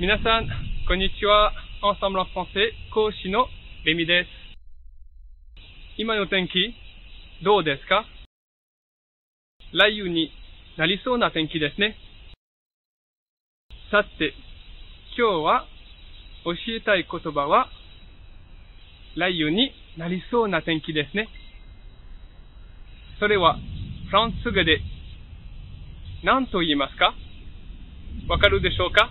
[0.00, 0.48] 皆さん、
[0.88, 1.52] こんにちは。
[1.82, 3.48] Ensemble en français 講師の
[3.84, 4.28] レミです。
[5.98, 6.72] 今の天気、
[7.44, 8.06] どうですか？
[9.72, 10.32] 雷雨に
[10.78, 11.96] なりそうな天気ですね。
[13.90, 14.32] さて、
[15.18, 15.66] 今日は
[16.46, 17.68] 教えたい言葉は、
[19.16, 21.28] 雷雨になりそうな天気ですね。
[23.18, 23.58] それは、
[24.06, 24.80] フランス語で
[26.24, 27.12] 何と言いますか？
[28.30, 29.10] わかるでしょうか？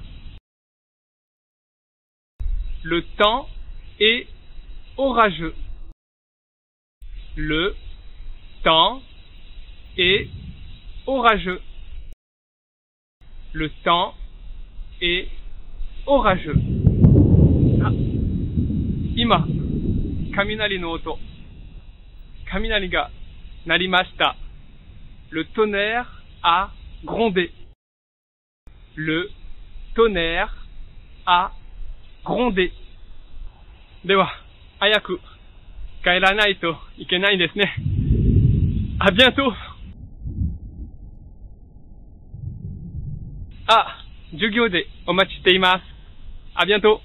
[2.83, 3.49] Le temps
[3.99, 4.27] est
[4.95, 5.53] orageux.
[7.35, 7.75] Le
[8.63, 9.01] temps
[9.97, 10.29] est
[11.05, 11.61] orageux.
[13.51, 14.15] Le temps
[15.01, 15.27] est
[16.05, 16.55] orageux.
[17.83, 17.91] Ah.
[19.15, 19.45] Ima,
[20.33, 21.19] kaminari no oto.
[22.45, 23.09] Kaminari ga
[23.65, 24.35] narimashita.
[25.31, 26.71] Le tonnerre a
[27.03, 27.51] grondé.
[28.95, 29.29] Le
[29.95, 30.65] tonnerre
[31.25, 31.51] a
[32.25, 32.71] grondé.
[34.05, 34.31] では、
[34.79, 35.19] 早く
[36.03, 37.75] 帰らないといけないですね。
[38.99, 39.53] あ、びんと
[43.67, 45.83] あ、授業でお待ちしています。
[46.55, 47.01] あ、びんと